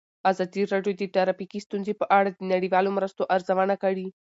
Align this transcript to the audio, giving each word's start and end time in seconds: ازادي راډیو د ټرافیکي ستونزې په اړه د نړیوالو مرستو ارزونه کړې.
ازادي 0.31 0.61
راډیو 0.73 0.93
د 0.97 1.03
ټرافیکي 1.15 1.59
ستونزې 1.65 1.93
په 2.01 2.05
اړه 2.17 2.29
د 2.31 2.39
نړیوالو 2.53 2.89
مرستو 2.97 3.21
ارزونه 3.35 3.75
کړې. 3.83 4.07